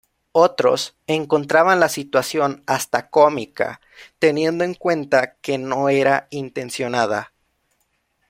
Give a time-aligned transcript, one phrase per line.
[0.33, 3.81] Otros, encontraban la situación hasta cómica
[4.17, 7.33] teniendo en cuenta que no era intencionada.